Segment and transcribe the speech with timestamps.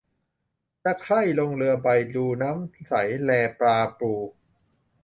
[0.83, 4.13] จะใคร่ลงเรือใบ ดูน้ำใสแลปลาปู